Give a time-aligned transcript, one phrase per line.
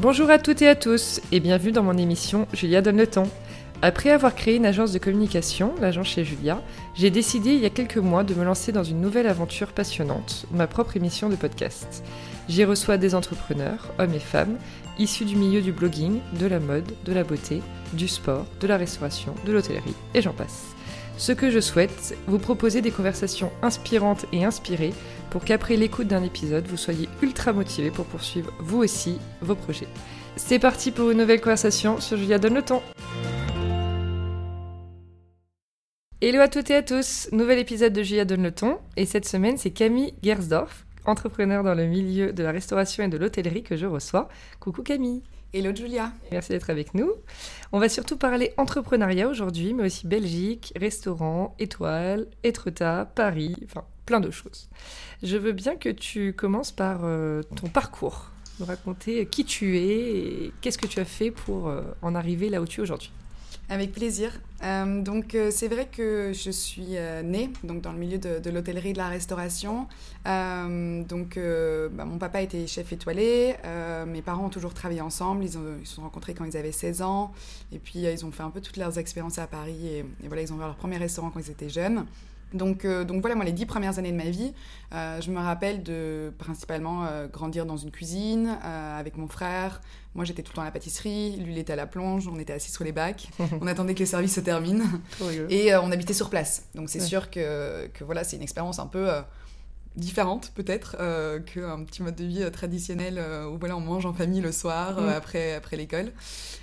[0.00, 3.28] Bonjour à toutes et à tous et bienvenue dans mon émission Julia donne le temps.
[3.82, 6.62] Après avoir créé une agence de communication, l'agence chez Julia,
[6.94, 10.46] j'ai décidé il y a quelques mois de me lancer dans une nouvelle aventure passionnante,
[10.52, 12.02] ma propre émission de podcast.
[12.48, 14.56] J'y reçois des entrepreneurs, hommes et femmes,
[14.98, 17.60] issus du milieu du blogging, de la mode, de la beauté,
[17.92, 20.74] du sport, de la restauration, de l'hôtellerie, et j'en passe.
[21.20, 24.94] Ce que je souhaite, vous proposer des conversations inspirantes et inspirées
[25.28, 29.86] pour qu'après l'écoute d'un épisode, vous soyez ultra motivé pour poursuivre vous aussi vos projets.
[30.36, 32.82] C'est parti pour une nouvelle conversation sur Julia Donne le temps.
[36.22, 39.28] Hello à toutes et à tous, nouvel épisode de Julia Donne le ton et cette
[39.28, 43.76] semaine c'est Camille Gersdorf, entrepreneur dans le milieu de la restauration et de l'hôtellerie que
[43.76, 44.30] je reçois.
[44.58, 45.22] Coucou Camille.
[45.52, 46.12] Hello Julia.
[46.30, 47.10] Merci d'être avec nous.
[47.72, 54.20] On va surtout parler entrepreneuriat aujourd'hui, mais aussi Belgique, restaurant, étoiles, Etretat, Paris, enfin plein
[54.20, 54.68] de choses.
[55.24, 58.30] Je veux bien que tu commences par euh, ton parcours,
[58.60, 62.48] nous raconter qui tu es et qu'est-ce que tu as fait pour euh, en arriver
[62.48, 63.10] là où tu es aujourd'hui.
[63.70, 64.32] Avec plaisir.
[64.62, 68.92] Euh, donc c'est vrai que je suis née donc dans le milieu de, l'hôtellerie et
[68.92, 69.86] de la restauration.
[70.24, 73.54] donc bah, mon papa était chef étoilé.
[74.06, 75.44] mes parents ont toujours travaillé ensemble.
[75.44, 77.32] Ils, se sont rencontrés quand ils avaient 16 ans.
[77.72, 79.86] Et puis ils ont fait un peu toutes leurs expériences à Paris.
[79.86, 82.04] Et, et voilà, ils ont ouvert leur premier restaurant quand ils étaient jeunes.
[82.52, 84.52] Donc, euh, donc voilà, moi, les dix premières années de ma vie,
[84.92, 89.80] euh, je me rappelle de principalement euh, grandir dans une cuisine avec mon frère.
[90.14, 92.38] Moi, j'étais tout le temps à la pâtisserie, lui, il était à la plonge, on
[92.38, 93.28] était assis sur les bacs,
[93.60, 94.84] on attendait que le service se termine
[95.48, 96.64] et on habitait sur place.
[96.74, 99.08] Donc c'est sûr que, que voilà, c'est une expérience un peu
[99.96, 104.06] différente peut-être euh, qu'un petit mode de vie euh, traditionnel euh, où voilà on mange
[104.06, 105.08] en famille le soir mm.
[105.08, 106.12] après après l'école.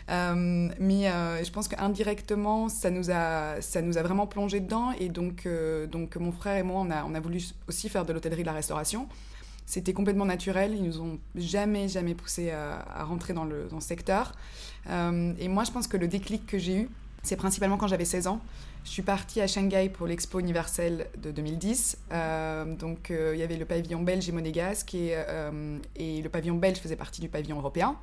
[0.10, 1.12] Mais
[1.44, 4.92] je pense qu'indirectement ça nous a ça nous a vraiment plongé dedans.
[5.00, 5.48] Et donc
[5.92, 8.48] donc mon frère et moi on a on a voulu aussi faire de l'hôtellerie de
[8.48, 9.08] la restauration.
[9.66, 10.74] C'était complètement naturel.
[10.74, 14.34] Ils nous ont jamais jamais poussé à, à rentrer dans le dans le secteur.
[14.88, 16.90] Et moi je pense que le déclic que j'ai eu
[17.24, 18.42] c'est principalement quand j'avais 16 ans
[18.88, 21.98] je suis partie à Shanghai pour l'expo universelle de 2010.
[22.14, 26.56] Euh, donc euh, il y avait le pavillon belge et monégasque euh, et, le pavillon
[26.56, 27.98] belge faisait partie du pavillon européen.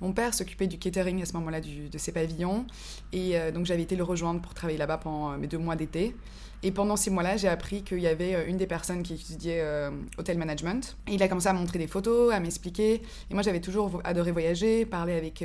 [0.00, 2.66] Mon père s'occupait du catering à ce moment-là de ces pavillons
[3.12, 6.14] et donc j'avais été le rejoindre pour travailler là-bas pendant mes deux mois d'été.
[6.62, 9.64] Et pendant ces mois-là, j'ai appris qu'il y avait une des personnes qui étudiait
[10.16, 10.96] hôtel management.
[11.06, 13.02] Et il a commencé à me montrer des photos, à m'expliquer.
[13.30, 15.44] Et moi, j'avais toujours adoré voyager, parler avec,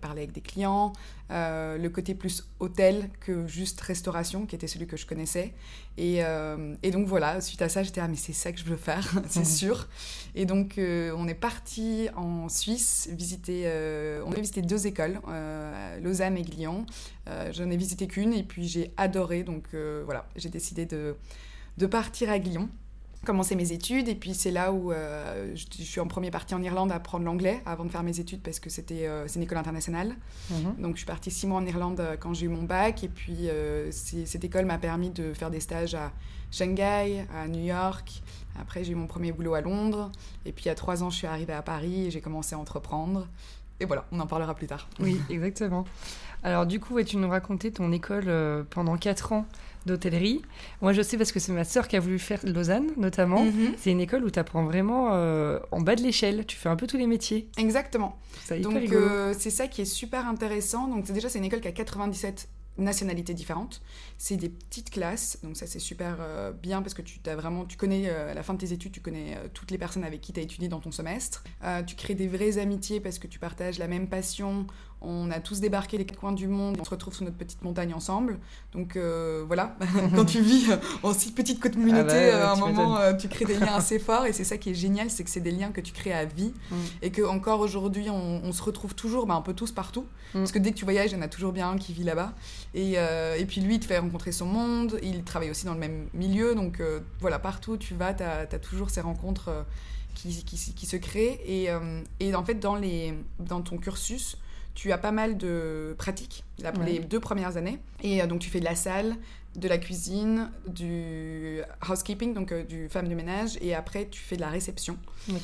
[0.00, 0.92] parler avec des clients,
[1.30, 5.54] euh, le côté plus hôtel que juste restauration, qui était celui que je connaissais.
[5.96, 8.64] Et, euh, et donc voilà, suite à ça, j'étais ah mais c'est ça que je
[8.64, 9.88] veux faire, c'est sûr.
[10.34, 13.66] Et donc euh, on est parti en Suisse visiter,
[14.26, 15.18] on a visité deux écoles,
[16.02, 16.84] Lausanne et Lyon.
[17.26, 19.74] J'en ai visité qu'une et puis j'ai adoré, donc
[20.04, 21.16] voilà, j'ai décidé de,
[21.78, 22.68] de partir à Lyon
[23.24, 26.62] commencer mes études et puis c'est là où euh, je, suis en premier partie en
[26.62, 29.42] Irlande à apprendre l'anglais avant de faire mes études parce que c'était euh, c'est une
[29.42, 30.14] école internationale.
[30.50, 30.76] Mhm.
[30.78, 33.08] donc je suis partie six mois en Irlande euh, quand j'ai eu mon bac et
[33.08, 33.48] puis
[33.90, 36.12] cette école m'a permis de faire des stages à
[36.52, 38.22] Shanghai à New York.
[38.60, 40.12] Après j'ai eu mon premier boulot à Londres
[40.44, 42.54] et puis il y a trois ans je suis arrivée à Paris et j'ai commencé
[42.54, 43.26] à entreprendre.
[43.80, 44.88] Et voilà on en parlera plus tard.
[45.00, 45.84] Oui exactement
[46.44, 48.30] alors du coup tu nous racontais ton école
[48.70, 49.46] pendant quatre ans
[49.86, 50.42] d'hôtellerie?
[50.80, 53.44] Moi, je sais parce que c'est ma sœur qui a voulu faire Lausanne, notamment.
[53.44, 53.74] Mhm.
[53.76, 56.46] C'est une école où tu apprends vraiment euh, en bas de l'échelle.
[56.46, 57.48] Tu fais un peu tous les métiers.
[57.56, 58.18] Exactement.
[58.60, 60.88] Donc, euh, c'est ça qui est super intéressant.
[60.88, 63.82] Donc, déjà, c'est une école qui a 97 nationalités différentes.
[64.18, 67.64] C'est des petites classes, donc ça c'est super euh, bien parce que tu as vraiment,
[67.64, 70.32] tu connais à la fin de tes études, tu connais toutes les personnes avec qui
[70.32, 71.44] tu as étudié dans ton semestre.
[71.86, 74.66] tu crées des vraies amitiés parce que tu partages la même passion,
[75.00, 77.62] on a tous débarqué les quatre coins du monde, on se retrouve sur notre petite
[77.62, 78.38] montagne ensemble.
[78.72, 79.76] Donc euh, voilà,
[80.14, 80.66] quand tu vis
[81.02, 83.74] en si petite communauté, ah bah euh, à un moment, euh, tu crées des liens
[83.74, 84.26] assez forts.
[84.26, 86.24] Et c'est ça qui est génial, c'est que c'est des liens que tu crées à
[86.24, 86.52] vie.
[86.70, 86.76] Mm.
[87.02, 90.06] Et que encore aujourd'hui, on, se retrouve toujours bah, un peu tous partout.
[90.34, 90.38] Mm.
[90.38, 92.04] Parce que dès que tu voyages, il y en a toujours bien un qui vit
[92.04, 92.32] là-bas.
[92.74, 94.98] Et, et, puis lui, il te fait rencontrer son monde.
[95.02, 96.54] Il travaille aussi dans le même milieu.
[96.54, 96.82] Donc
[97.20, 99.50] voilà, partout où tu vas, tu as, toujours ces rencontres.
[100.14, 101.70] Qui, qui, qui, se créent et,
[102.20, 104.38] et en fait dans, les, dans ton cursus
[104.74, 106.44] tu as pas mal de pratiques
[106.84, 107.78] les deux premières années.
[108.02, 109.16] Et euh, donc, tu fais de la salle,
[109.56, 114.36] de la cuisine, du housekeeping, donc euh, du femme de ménage, et après, tu fais
[114.36, 114.98] de la réception.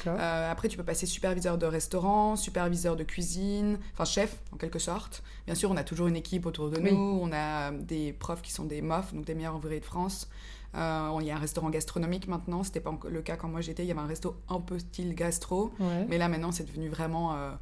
[0.07, 4.79] Euh, après, tu peux passer superviseur de restaurant, superviseur de cuisine, enfin chef, en quelque
[4.79, 5.23] sorte.
[5.47, 7.21] Bien sûr, on a toujours une équipe autour de nous.
[7.23, 10.29] On a des profs qui sont des MOF, donc des meilleurs ouvriers de France.
[10.75, 12.65] il y a un restaurant gastronomique maintenant.
[12.65, 13.85] C'était pas le cas quand moi j'étais.
[13.85, 15.73] Il y avait un resto un peu style gastro.
[16.09, 17.53] Mais là, maintenant, c'est devenu vraiment euh,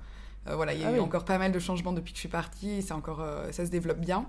[0.47, 2.29] voilà, il y a ah eu encore pas mal de changements depuis que je suis
[2.29, 4.27] partie, c'est encore, euh, ça se développe bien.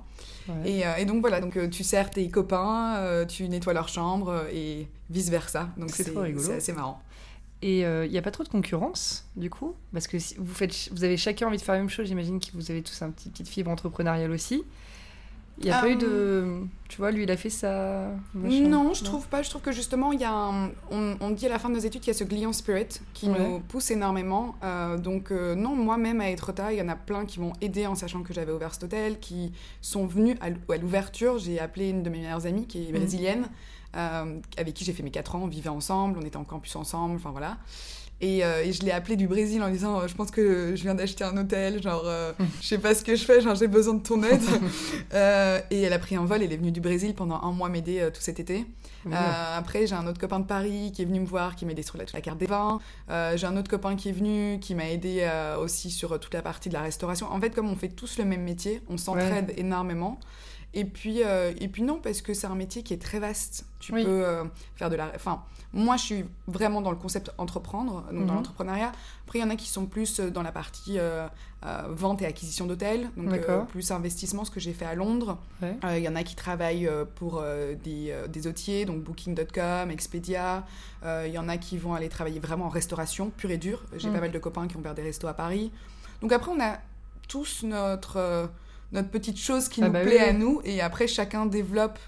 [0.65, 4.87] Et, euh, et, donc voilà, donc tu sers tes copains, tu nettoies leur chambre et
[5.09, 5.69] vice versa.
[5.77, 6.11] Donc c'est
[6.55, 7.01] assez marrant.
[7.61, 9.75] Et il n'y a pas trop de concurrence, du coup?
[9.93, 12.07] Parce que si vous, faites, vous avez chacun envie de faire la même chose.
[12.07, 14.63] J'imagine que vous avez tous un petit petite fibre entrepreneuriale aussi.
[15.59, 16.07] Il n'y a pas eu de.
[16.07, 18.11] Euh, tu vois, lui, il a fait ça.
[18.33, 19.41] Non, je trouve pas.
[19.41, 20.71] Je trouve que justement, il y a un...
[20.89, 23.27] on, dit à la fin de nos études qu'il y a ce glion spirit qui
[23.27, 24.55] nous pousse énormément.
[24.63, 27.87] Euh, donc, euh, non, moi-même, à être il y en a plein qui m'ont aidé
[27.87, 29.51] en sachant que j'avais ouvert cet hôtel, qui
[29.81, 31.37] sont venus à l'ouverture.
[31.37, 32.97] J'ai appelé une de mes meilleures amies qui est mhm.
[32.97, 33.45] brésilienne,
[33.93, 35.41] avec qui j'ai fait mes 4 ans.
[35.43, 37.57] On vivait ensemble, on était en campus ensemble, enfin voilà.
[38.21, 41.23] Euh, et, je l'ai appelé du Brésil en disant Je pense que je viens d'acheter
[41.23, 44.03] un hôtel, genre, euh, je sais pas ce que je fais, genre, j'ai besoin de
[44.03, 44.41] ton aide.
[45.13, 47.67] Euh, et elle a pris un vol, elle est venue du Brésil pendant un mois
[47.67, 48.65] m'aider tout cet été.
[49.11, 51.83] Après, j'ai un autre copain de Paris qui est venu me voir, qui m'a aidé
[51.83, 52.79] sur la, carte des vins.
[53.07, 55.29] j'ai un autre copain qui est venu, qui m'a aidé
[55.59, 57.31] aussi sur toute la partie de la restauration.
[57.31, 60.19] En fait, comme on fait tous le même métier, on s'entraide énormément.
[60.75, 63.65] Et puis, et puis non, parce que c'est un métier qui est très vaste.
[63.79, 65.11] Tu peux faire de la...
[65.15, 65.43] Enfin,
[65.73, 68.37] moi, je suis vraiment dans le concept entreprendre, donc dans mhm.
[68.37, 68.91] l'entrepreneuriat.
[69.25, 71.27] Après, il y en a qui sont plus euh, dans la partie euh,
[71.63, 75.37] euh, vente et acquisition d'hôtels, donc plus investissement, ce que j'ai fait à Londres.
[75.61, 77.43] Il y en a qui travaillent pour
[77.83, 80.65] des, des hôtiers, donc Booking.com, Expedia.
[81.03, 83.83] Il y en a qui vont aller travailler vraiment en restauration, pure et dure.
[83.97, 84.15] J'ai mhm.
[84.15, 85.71] pas mal de copains qui ont ouvert des restos à Paris.
[86.21, 86.79] Donc après, on a
[87.27, 88.49] tous notre,
[88.91, 91.99] notre petite chose qui ah nous bah plaît à nous, et après, chacun développe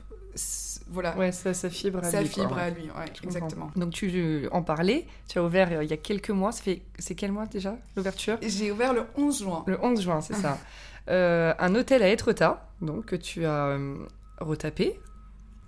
[0.91, 1.17] voilà.
[1.17, 2.27] Ouais, ça, sa fibre à lui.
[2.27, 3.71] fibre à lui, ouais, exactement.
[3.75, 6.81] Donc tu en parlais, tu as ouvert euh, il y a quelques mois, ça fait,
[6.99, 8.37] c'est quel mois déjà l'ouverture?
[8.41, 9.63] J'ai ouvert le 11 juin.
[9.67, 10.57] Le 11 juin, c'est ça.
[11.09, 13.95] Euh, un hôtel à Etretat, donc que tu as euh,
[14.39, 14.99] retapé.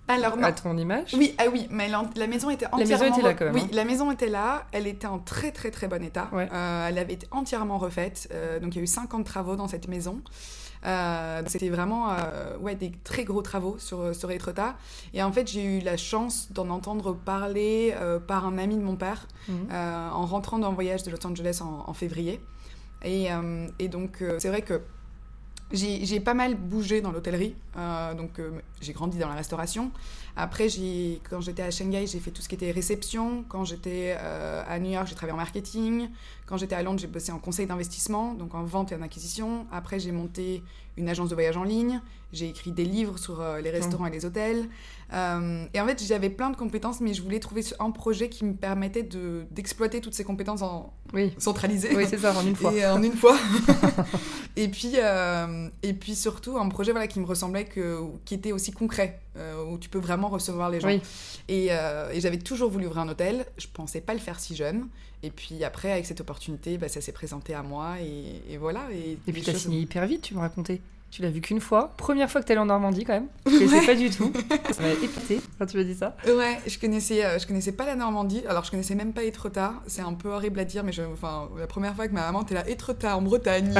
[0.06, 1.14] Alors, à ton image?
[1.14, 2.78] Oui, ah oui, mais la, maison était entièrement...
[2.78, 3.54] La maison était là quand même.
[3.54, 3.68] Oui, hein.
[3.72, 6.28] la maison était là, elle était en très très très bon état.
[6.32, 8.28] elle avait été entièrement refaite,
[8.60, 10.20] donc il y a eu 50 travaux dans cette maison.
[10.86, 14.76] Euh, c'était vraiment euh, ouais, des très gros travaux sur, sur Etretat.
[15.14, 18.82] Et en fait, j'ai eu la chance d'en entendre parler euh, par un ami de
[18.82, 19.68] mon père mhm.
[19.72, 22.40] en rentrant d'un voyage de Los Angeles en, en février.
[23.04, 23.28] Et,
[23.78, 24.80] et donc, c'est vrai que
[25.76, 27.54] j'ai pas mal bougé dans l'hôtellerie,
[28.16, 28.40] donc
[28.80, 29.90] j'ai grandi dans la restauration.
[30.36, 30.66] Après,
[31.30, 33.44] quand j'étais à Shanghai, j'ai fait tout ce qui était réception.
[33.48, 36.08] Quand j'étais à New York, j'ai travaillé en marketing.
[36.46, 39.66] Quand j'étais à Londres, j'ai bossé en conseil d'investissement, donc en vente et en acquisition.
[39.72, 40.62] Après, j'ai monté
[40.96, 42.00] une agence de voyage en ligne.
[42.32, 44.68] J'ai écrit des livres sur euh, les restaurants et les hôtels.
[45.12, 48.44] Euh, et en fait, j'avais plein de compétences, mais je voulais trouver un projet qui
[48.44, 49.08] me permettait
[49.50, 51.32] d'exploiter toutes ces compétences en oui.
[51.38, 51.94] centralisées.
[51.94, 52.72] Oui, c'est ça, en une fois.
[52.74, 53.36] Et, en une fois.
[54.56, 58.52] et, puis, euh, et puis surtout, un projet voilà, qui me ressemblait, que, qui était
[58.52, 59.20] aussi concret,
[59.68, 60.88] où tu peux vraiment recevoir les gens.
[60.88, 61.00] Oui.
[61.48, 63.46] Et, et j'avais toujours voulu ouvrir un hôtel.
[63.58, 64.88] Je pensais pas le faire si jeune.
[65.24, 68.88] Et puis après, avec cette opportunité, bah, ça s'est présenté à moi et, voilà.
[68.92, 70.82] Et, et puis tu as signé hyper vite, tu me racontais.
[71.14, 71.92] Tu l'as vu qu'une fois.
[71.96, 73.28] Première fois que tu allée en Normandie, quand même.
[73.46, 74.32] Je ne pas du tout.
[74.72, 76.16] Ça m'a épaté quand tu m'as dit ça.
[76.26, 78.42] Ouais, je connaissais, euh, je connaissais pas la Normandie.
[78.48, 79.74] Alors, je connaissais même pas Etretat.
[79.86, 82.42] C'est un peu horrible à dire, mais je, enfin, la première fois que ma maman
[82.42, 83.72] était là, Etretat, en Bretagne.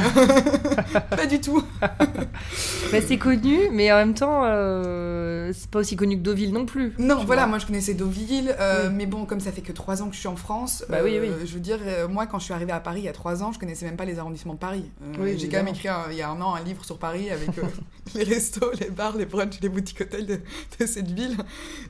[1.11, 1.61] pas du tout.
[1.81, 6.67] bah, c'est connu, mais en même temps, euh, c'est pas aussi connu que Deauville non
[6.67, 6.95] plus.
[7.01, 8.55] Non, voilà, moi je connaissais Deauville.
[8.61, 10.99] Euh, mais bon, comme ça fait que trois ans que je suis en France, bah,
[11.03, 11.31] oui, oui.
[11.45, 13.51] je veux dire, moi, quand je suis arrivée à Paris il y a trois ans,
[13.51, 14.89] je connaissais même pas les arrondissements de Paris.
[15.37, 17.63] J'ai quand même écrit il y a un an un livre sur Paris avec euh,
[18.15, 21.37] les restos, les bars, les brunchs, les boutiques hôtels de, cette ville.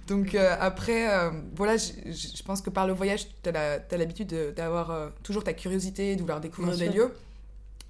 [0.07, 5.13] Donc euh, après, euh, voilà, je, pense que par le voyage, tu as l'habitude d'avoir
[5.23, 7.13] toujours ta curiosité, de vouloir découvrir des lieux.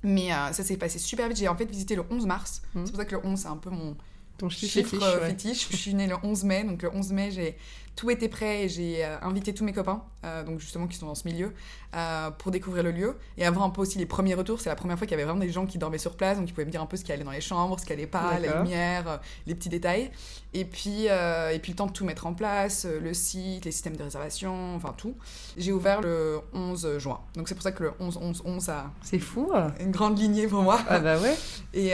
[0.03, 1.39] Mais ça s'est passé super vite.
[1.39, 2.63] J'ai en fait visité le 11 mars.
[2.75, 2.83] Mmh.
[2.85, 3.97] C'est pour ça que le 11, c'est un peu mon,
[4.37, 5.69] Ton chiffre fétiche, fétiche.
[5.71, 7.57] Je suis née le 11 mai, donc le 11 mai, j'ai
[7.97, 10.03] tout était prêt et j'ai invité tous mes copains,
[10.47, 11.53] donc justement qui sont dans ce milieu,
[11.97, 14.61] euh, pour découvrir le lieu et avoir un peu aussi les premiers retours.
[14.61, 16.49] C'est la première fois qu'il y avait vraiment des gens qui dormaient sur place, donc
[16.49, 18.09] ils pouvaient me dire un peu ce qui allait dans les chambres, ce qui allait
[18.09, 20.11] pas, la lumière, euh, les petits détails.
[20.55, 23.71] Et puis, euh, et puis le temps de tout mettre en place, le site, les
[23.71, 25.15] systèmes de réservation, enfin tout.
[25.57, 27.21] J'ai ouvert le 11 juin.
[27.37, 28.91] Donc c'est pour ça que le 11, 11, 11 a.
[29.03, 29.53] C'est fou!
[29.79, 30.81] Une grande lignée pour moi.
[30.89, 31.37] Ah bah ouais!
[31.75, 31.93] Et,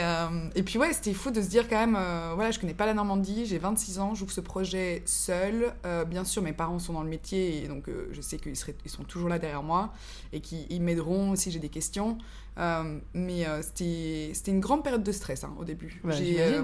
[0.54, 1.98] et puis ouais, c'était fou de se dire quand même,
[2.34, 5.72] voilà, je connais pas la Normandie, j'ai 26 ans, j'ouvre ce projet seul.
[6.06, 8.54] Bien sûr, mes parents sont dans le métier et donc je sais qu'ils
[8.84, 9.92] ils sont toujours là derrière moi
[10.32, 12.18] et qui m'aideront si j'ai des questions.
[12.58, 16.00] Euh, mais euh, c'était une grande période de stress hein, au début.
[16.04, 16.62] Bah, euh,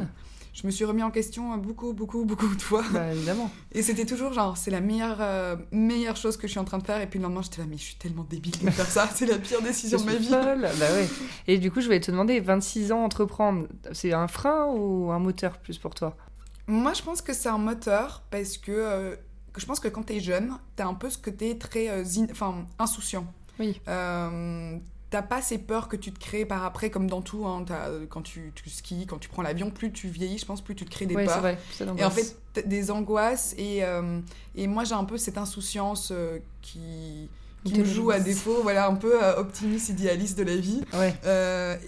[0.52, 2.82] je me suis remis en question beaucoup, beaucoup, beaucoup de fois.
[2.92, 3.50] Bah, évidemment.
[3.72, 6.84] Et c'était toujours genre, c'est la meilleure, meilleure chose que je suis en train de
[6.84, 7.00] faire.
[7.00, 9.08] Et puis le lendemain, j'étais là, mais je suis tellement débile de faire ça.
[9.14, 10.28] C'est la pire décision de ma vie.
[10.30, 11.08] Bah ouais.
[11.46, 15.18] Et du coup, je vais te demander, 26 ans entreprendre, c'est un frein ou un
[15.18, 16.16] moteur plus pour toi?
[16.68, 19.16] Moi, je pense que c'est un moteur parce que
[19.56, 21.90] je pense que quand tu es jeune, tu as un peu ce côté très
[22.30, 23.26] enfin, insouciant.
[23.58, 23.80] Oui.
[23.88, 24.76] Euh,
[25.10, 27.46] t'as pas ces peurs que tu te crées par après, comme dans tout.
[27.46, 27.64] Hein,
[28.08, 30.84] quand tu, tu, skis, quand tu prends l'avion, plus tu vieillis, je pense, plus tu
[30.84, 31.40] te crées des peurs.
[31.40, 33.54] Vrai, et en fait, des angoisses.
[33.56, 34.20] Et, euh,
[34.54, 37.28] et moi, j'ai un peu cette insouciance euh, qui
[37.64, 40.82] qui joue à défaut, voilà, un peu optimiste, idéaliste de la vie.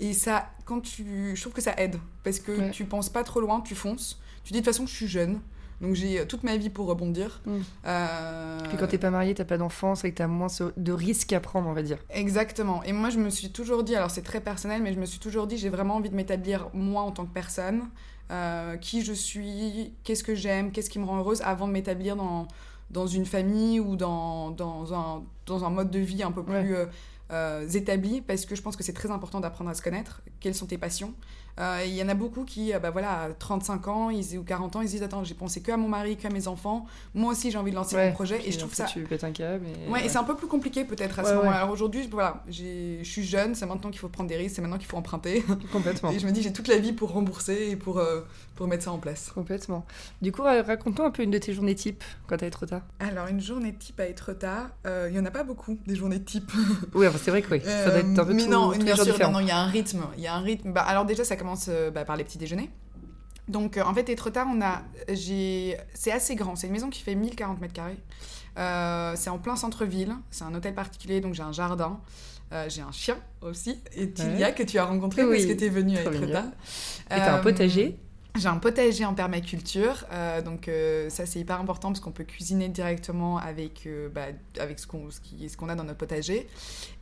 [0.00, 3.40] et ça, quand tu, je trouve que ça aide parce que tu penses pas trop
[3.40, 4.18] loin, tu fonces.
[4.49, 5.40] Tu dis de toute façon, je suis jeune.
[5.83, 7.43] Donc j'ai toute ma vie pour rebondir.
[7.45, 7.59] Mm.
[7.85, 8.59] Euh...
[8.67, 11.40] Puis quand t'es pas marié, t'as pas d'enfant, c'est que t'as moins de risques à
[11.40, 11.99] prendre, on va dire.
[12.09, 12.83] Exactement.
[12.85, 15.19] Et moi, je me suis toujours dit, alors c'est très personnel, mais je me suis
[15.19, 17.83] toujours dit, j'ai vraiment envie de m'établir moi en tant que personne,
[18.31, 22.17] euh, qui je suis, qu'est-ce que j'aime, qu'est-ce qui me rend heureuse, avant de m'établir
[22.17, 22.49] dans,
[22.90, 26.75] dans une famille ou dans, dans, un, dans un mode de vie un peu plus...
[26.75, 26.87] Euh,
[27.31, 30.55] euh, établi parce que je pense que c'est très important d'apprendre à se connaître, quelles
[30.55, 31.48] sont tes passions, euh,
[31.85, 34.77] il y en a beaucoup qui, euh, bah voilà, à 35 ans ils, ou 40
[34.77, 36.87] ans, ils disent Attends, j'ai pensé que à mon mari, que à mes enfants.
[37.15, 38.41] Moi aussi, j'ai envie de lancer mon projet.
[38.47, 38.85] Et je trouve ça.
[38.85, 39.67] Tu pètes un câble.
[39.67, 39.91] Et...
[39.91, 41.59] Ouais, et c'est un peu plus compliqué peut-être à ce moment-là.
[41.59, 44.79] Alors aujourd'hui, voilà, je suis jeune, c'est maintenant qu'il faut prendre des risques, c'est maintenant
[44.79, 45.45] qu'il faut emprunter.
[45.73, 46.11] Complètement.
[46.12, 48.21] et je me dis J'ai toute la vie pour rembourser et pour, euh,
[48.55, 49.31] pour mettre ça en place.
[49.35, 49.85] Complètement.
[50.23, 52.83] Du coup, raconte-nous un peu une de tes journées type quand tu être tard.
[53.00, 56.23] Alors, une journée type à être tard, il y en a pas beaucoup, des journées
[56.23, 56.53] type.
[56.95, 57.61] oui, c'est vrai que oui.
[57.65, 60.05] Ça doit être un peu Mais non, bien sûr, il y a un rythme.
[60.17, 60.73] Il y a un rythme.
[60.73, 61.48] Bah, alors, déjà, ça commence
[61.93, 62.71] bah, par les petit déjeuner.
[63.49, 66.55] Donc, euh, en fait, être tard, on a, j'ai, c'est assez grand.
[66.55, 67.99] C'est une maison qui fait 1040 mètres carrés.
[68.59, 70.14] Euh, c'est en plein centre-ville.
[70.31, 72.00] C'est un hôtel particulier, donc j'ai un jardin.
[72.52, 75.69] Euh, j'ai un chien aussi, et Tilia, que tu as rencontré parce que tu es
[75.69, 76.47] venue à Etretat.
[77.11, 77.99] Et tu as un potager
[78.38, 82.25] j'ai un potager en permaculture, euh, donc euh, ça c'est hyper important parce qu'on peut
[82.25, 84.26] cuisiner directement avec, euh, bah,
[84.61, 86.47] avec ce qu'on ce qu'on a dans notre potager.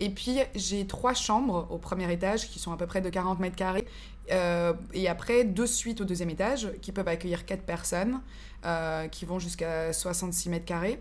[0.00, 3.38] Et puis j'ai trois chambres au premier étage qui sont à peu près de 40
[3.41, 3.87] mètres carrés.
[4.28, 8.21] Et après deux suites au deuxième étage qui peuvent accueillir quatre personnes
[9.11, 11.00] qui vont jusqu'à 66 mètres carrés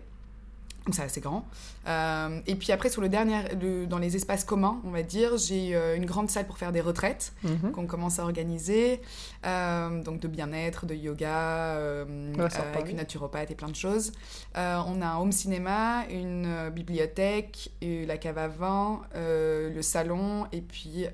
[0.86, 1.44] donc c'est assez grand.
[1.88, 3.42] Euh, et puis après, sur le dernier,
[3.88, 6.80] dans les espaces communs, on va dire, j'ai euh, une grande salle pour faire des
[6.80, 7.72] retraites mhm.
[7.72, 9.00] qu'on commence à organiser,
[9.44, 14.12] euh, donc de bien-être, de yoga, avec une naturopathe et plein de choses.
[14.54, 21.06] on a un home cinéma, une bibliothèque, la cave à vin, le salon, et puis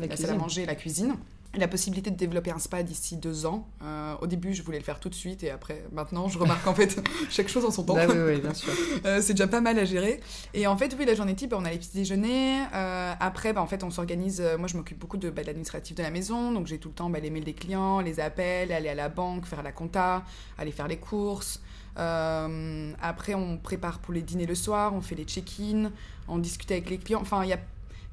[0.00, 1.16] la salle à manger et la cuisine
[1.56, 3.68] la possibilité de développer un spa d'ici deux ans.
[3.82, 6.66] Euh, au début, je voulais le faire tout de suite et après, maintenant, je remarque
[6.66, 7.94] en fait chaque chose en son temps.
[7.94, 8.72] Bah oui, oui, bien sûr.
[9.04, 10.20] Euh, c'est déjà pas mal à gérer.
[10.54, 12.62] Et en fait, oui, la journée type, on a les petits déjeuners.
[12.74, 14.42] Euh, après, bah, en fait, on s'organise.
[14.58, 16.52] moi, je m'occupe beaucoup de, bah, l'administratif de la maison.
[16.52, 19.46] Donc, j'ai tout le temps les mails des clients, les appels, aller à la banque,
[19.46, 20.24] faire la compta,
[20.58, 21.60] aller faire les courses.
[21.96, 25.90] après, on prépare pour les dîners le soir, on fait les check-in,
[26.28, 27.20] on discute avec les clients.
[27.20, 27.60] Enfin, il y a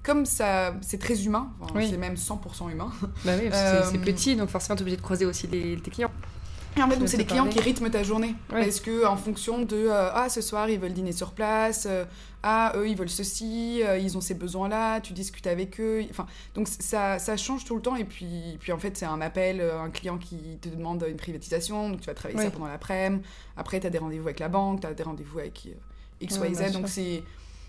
[0.04, 2.92] comme ça, c'est très humain, c'est même 100% humain.
[3.24, 5.92] Bah oui, c'est euh, petit, donc forcément, tu es obligé de croiser aussi les, tes
[5.92, 6.12] clients.
[6.78, 8.34] Et en fait, c'est les clients qui rythment ta journée.
[8.50, 12.06] Parce que en fonction de euh, ah ce soir ils veulent dîner sur place, euh,
[12.44, 16.04] ah eux ils veulent ceci, ils ont ces besoins là, tu discutes avec eux.
[16.10, 19.22] Enfin donc ça, ça change tout le temps et puis puis en fait c'est un
[19.22, 23.22] appel, un client qui te demande une privatisation, donc tu vas travailler ça pendant l'après-midi.
[23.58, 25.68] Après tu as des rendez-vous avec la banque, tu as des rendez-vous avec
[26.22, 27.22] X Y Z, donc c'est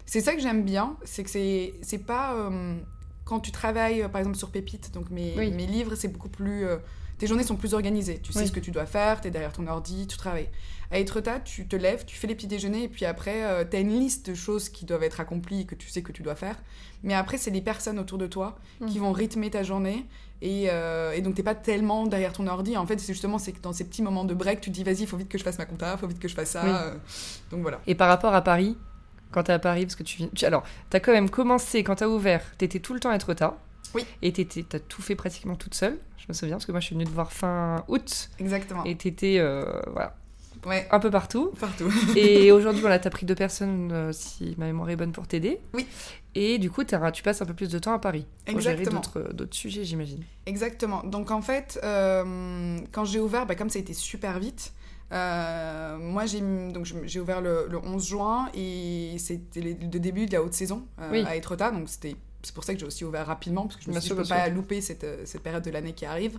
[0.06, 2.34] c'est ça que j'aime bien, c'est que c'est, pas.
[2.34, 2.76] Euh,
[3.24, 6.66] quand tu travailles, euh, par exemple, sur Pépite, donc mes, mes livres, c'est beaucoup plus.
[6.66, 6.78] Euh,
[7.18, 8.18] tes journées sont plus organisées.
[8.20, 10.48] Tu sais ce que tu dois faire, tu es derrière ton ordi, tu travailles.
[10.90, 13.80] À Etretat, tu te lèves, tu fais les petits déjeuners, et puis après, tu as
[13.80, 16.34] une liste de choses qui doivent être accomplies et que tu sais que tu dois
[16.34, 16.56] faire.
[17.04, 19.02] Mais après, c'est les personnes autour de toi qui mm.
[19.02, 20.04] vont rythmer ta journée.
[20.40, 22.76] Et, et donc, t'es pas tellement derrière ton ordi.
[22.76, 24.82] En fait, c'est justement c'est que dans ces petits moments de break, tu te dis,
[24.82, 26.50] vas-y, il faut vite que je fasse ma compta, il faut vite que je fasse
[26.50, 26.94] ça.
[27.52, 27.80] donc voilà.
[27.86, 28.76] Et par rapport à Paris,
[29.32, 32.06] quand t'es à Paris Parce que tu, tu alors, t'as quand même commencé, quand t'as
[32.06, 33.56] ouvert, t'étais tout le temps à être tard.
[33.94, 34.06] Oui.
[34.22, 35.98] Et t'as tout fait pratiquement toute seule.
[36.16, 38.30] Je me souviens, parce que moi, je suis venue te voir fin août.
[38.38, 38.84] Exactement.
[38.84, 40.14] Et t'étais, euh, voilà,
[40.64, 40.86] Ouais.
[40.90, 41.50] Un peu partout.
[41.58, 41.92] Partout.
[42.16, 45.60] et aujourd'hui, voilà, t'as pris deux personnes, euh, si ma mémoire est bonne, pour t'aider.
[45.74, 45.86] Oui.
[46.34, 49.54] Et du coup, tu passes un peu plus de temps à Paris pour gérer d'autres
[49.54, 50.22] sujets, j'imagine.
[50.46, 51.02] Exactement.
[51.02, 54.72] Donc en fait, euh, quand j'ai ouvert, bah, comme ça a été super vite,
[55.12, 60.42] euh, moi, j'ai donc j'ai ouvert le, 11 juin et c'était le début de la
[60.42, 63.62] haute saison euh, à Etretat, donc c'était c'est pour ça que j'ai aussi ouvert rapidement,
[63.62, 65.62] parce que je me suis dit, je ne peux pas louper cette, euh, cette, période
[65.62, 66.38] de l'année qui arrive.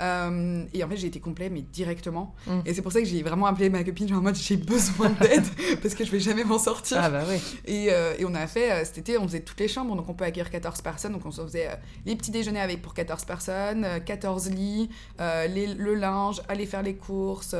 [0.00, 2.34] Euh, et en fait, j'ai été complet, mais directement.
[2.46, 2.60] Mm.
[2.66, 5.10] Et c'est pour ça que j'ai vraiment appelé ma copine, genre en mode, j'ai besoin
[5.10, 5.44] d'aide,
[5.82, 6.98] parce que je vais jamais m'en sortir.
[7.00, 7.36] Ah bah oui.
[7.66, 10.14] Et, euh, et, on a fait, cet été, on faisait toutes les chambres, donc on
[10.14, 11.12] peut accueillir 14 personnes.
[11.12, 11.68] Donc on se faisait
[12.06, 14.88] les petits déjeuners avec pour 14 personnes, 14 lits,
[15.18, 17.56] les, le linge, aller faire les courses,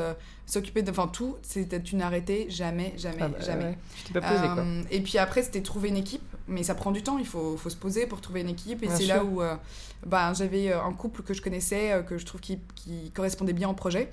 [0.47, 0.91] s'occuper de.
[0.91, 3.79] Enfin, tout, c'était une arrêtée, jamais, jamais, ah bah jamais.
[4.07, 4.65] Je pas posé, quoi.
[4.91, 7.71] Et puis après, c'était trouver une équipe mais ça prend du temps, il faut, faut
[7.71, 8.83] se poser pour trouver une équipe.
[8.83, 9.57] Et c'est là où euh,
[10.05, 13.53] bah, j'avais euh, un couple que je connaissais, euh, que je trouve qui, qui, correspondait
[13.53, 14.13] bien au projet.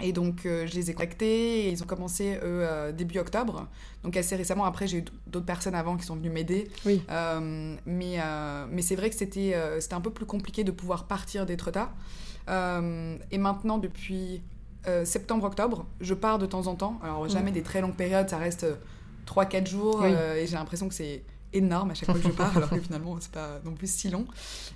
[0.00, 3.68] Et donc, je les ai contactés et ils ont commencé eux, début octobre.
[4.02, 4.64] Donc, assez récemment.
[4.64, 6.68] Après, j'ai eu d'autres personnes avant qui sont venues m'aider.
[6.84, 7.00] Oui.
[7.86, 8.18] mais
[8.68, 11.92] mais c'est vrai que c'était c'était un peu plus compliqué de pouvoir partir d'Etretat.
[12.48, 14.42] et maintenant, depuis
[15.04, 16.98] septembre-octobre, je pars de temps en temps.
[17.04, 18.66] Alors, jamais des très longues périodes, ça reste
[19.26, 20.10] 3-4 jours Oui.
[20.12, 22.80] euh, et j'ai l'impression que c'est énorme à chaque fois que je pars, alors que
[22.80, 24.26] finalement, c'est pas non plus si long.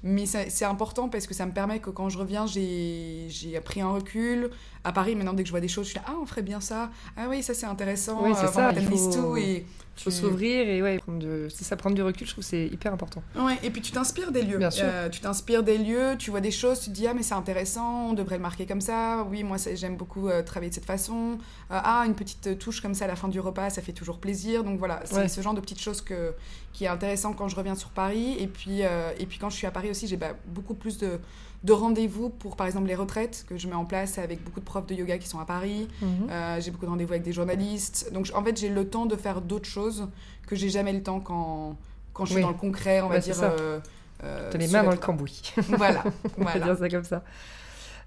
[0.02, 3.80] Mais c'est important parce que ça me permet que quand je reviens, j'ai j'ai pris
[3.80, 4.50] un recul.
[4.86, 6.42] À Paris, maintenant, dès que je vois des choses, je suis là, ah, on ferait
[6.42, 6.90] bien ça.
[7.16, 8.20] Ah oui, ça c'est intéressant.
[8.22, 9.66] Oui, c'est Euh, ça, il faut- tout et
[9.96, 11.48] faut tu- s'ouvrir et ouais, prendre de...
[11.52, 13.20] c'est ça, prendre du recul, je trouve que c'est hyper important.
[13.34, 14.58] Ouais, et puis tu t'inspires des lieux.
[14.58, 14.84] Bien sûr.
[14.86, 17.34] Euh, tu t'inspires des lieux, tu vois des choses, tu te dis ah mais c'est
[17.34, 19.26] intéressant, on devrait le marquer comme ça.
[19.28, 21.32] Oui, moi j'aime beaucoup euh, travailler de cette façon.
[21.72, 24.18] Euh, ah une petite touche comme ça à la fin du repas, ça fait toujours
[24.18, 24.62] plaisir.
[24.62, 25.28] Donc voilà, c'est Ouais.
[25.28, 26.32] ce genre de petites choses que
[26.72, 28.36] qui est intéressant quand je reviens sur Paris.
[28.38, 31.18] Et puis et puis quand je suis à Paris aussi, j'ai bah, beaucoup plus de
[31.66, 34.64] de rendez-vous pour par exemple les retraites que je mets en place avec beaucoup de
[34.64, 35.88] profs de yoga qui sont à Paris.
[36.30, 38.10] Euh, j'ai beaucoup de rendez-vous avec des journalistes.
[38.12, 40.08] Donc, en fait, j'ai le temps de faire d'autres choses
[40.46, 41.76] que j'ai jamais le temps quand,
[42.12, 42.42] quand je suis Oui.
[42.42, 43.36] dans le concret, on va Bah, dire.
[43.42, 43.80] euh,
[44.24, 45.52] euh, les mains dans le cambouis.
[45.68, 46.04] Voilà,
[46.38, 46.60] On va voilà.
[46.66, 47.22] dire ça comme ça.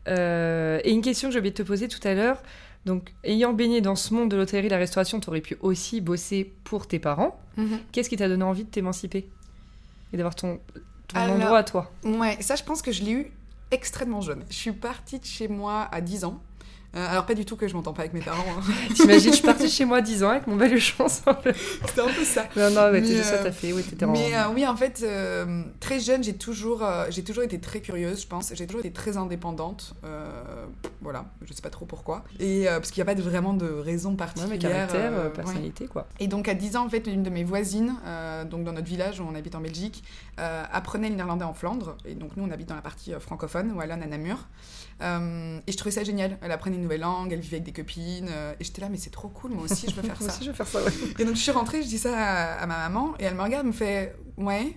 [0.07, 2.41] Euh, et une question que j'ai oublié de te poser tout à l'heure.
[2.85, 5.99] Donc, ayant baigné dans ce monde de l'hôtellerie et la restauration, tu aurais pu aussi
[6.01, 7.37] bosser pour tes parents.
[7.57, 7.79] Mhm.
[7.91, 9.29] Qu'est-ce qui t'a donné envie de t'émanciper
[10.13, 10.59] et d'avoir ton,
[11.09, 11.91] ton Alors- endroit à toi?
[12.05, 13.31] Ouais, ça, je pense que je l'ai eu
[13.71, 14.45] extrêmement jeune.
[14.49, 16.41] Je suis partie de chez moi à 10 ans.
[16.95, 18.43] Euh, alors, pas du tout que je m'entends pas avec mes parents.
[18.57, 18.61] hein.
[18.95, 21.07] T'imagines, je suis partie chez moi à 10 ans avec mon baluchon.
[21.07, 22.45] C'était un peu ça.
[22.55, 23.71] Non, non, mais Mais, ça, euh, t'as fait.
[23.73, 24.11] Oui, t'étais en.
[24.11, 28.21] Mais euh, oui, en fait, euh, très jeune, j'ai toujours, j'ai toujours été très curieuse,
[28.23, 28.51] je pense.
[28.55, 29.93] J'ai toujours été très indépendante.
[31.01, 32.23] voilà, je sais pas trop pourquoi.
[32.39, 34.49] Et parce qu'il n'y a pas de, vraiment de raison Ouais, particulière.
[34.49, 35.29] mais caractère, ouais.
[35.29, 36.07] personnalité, quoi.
[36.19, 37.93] Et donc à 10 ans, en fait, une de mes voisines,
[38.49, 40.03] donc dans notre village où on habite en Belgique,
[40.37, 41.97] apprenait le néerlandais en Flandre.
[42.05, 44.47] Et donc nous, on habite dans la partie francophone, Wallonne à Namur.
[45.01, 46.37] Euh, et je trouvais ça génial.
[46.41, 48.27] Elle apprenait une nouvelle langue, elle vivait avec des copines.
[48.29, 50.35] euh, et j'étais là, mais c'est trop cool, moi aussi, je veux faire Moi ça.
[50.35, 50.91] aussi, je vais faire ça, ouais.
[51.19, 53.41] Et donc je suis rentrée, je dis ça à, à ma maman, et elle me
[53.41, 54.73] regarde, elle me fait Ouais,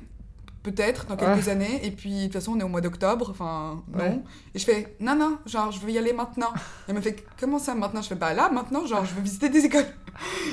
[0.62, 1.84] peut-être, dans quelques années.
[1.84, 3.98] Et puis de toute façon, on est au mois d'octobre, enfin, non.
[3.98, 4.18] Ouais.
[4.54, 6.52] Et je fais Non, non, genre, je veux y aller maintenant.
[6.88, 8.02] Elle me fait Comment ça maintenant?
[8.02, 9.86] Je fais Bah là, maintenant, genre, je veux visiter des écoles.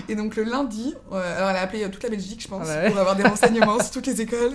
[0.07, 2.65] Et donc le lundi, euh, alors elle a appelé euh, toute la Belgique, je pense,
[2.69, 2.89] Ah ouais.
[2.89, 4.53] pour avoir des renseignements sur toutes les écoles.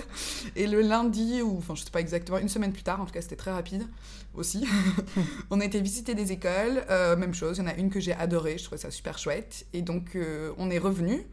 [0.55, 3.13] Et le lundi, ou enfin, je sais pas exactement, une semaine plus tard, en tout
[3.13, 3.87] cas, c'était très rapide
[4.33, 4.67] aussi.
[5.51, 7.99] on a été visiter des écoles, euh, même chose, il y en a une que
[7.99, 9.67] j'ai adorée, je trouvais ça super chouette.
[9.73, 11.25] Et donc, euh, on est revenu,